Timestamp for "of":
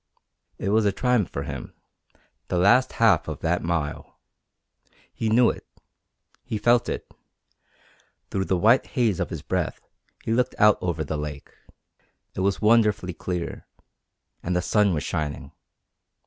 3.27-3.41, 9.19-9.29